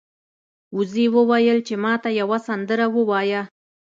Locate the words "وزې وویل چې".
0.77-1.75